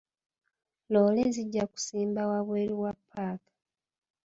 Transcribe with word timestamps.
Loole 0.91 1.23
zijja 1.35 1.63
kusimba 1.67 2.21
wabweru 2.29 2.75
wa 2.83 2.93
ppaaka. 2.99 3.51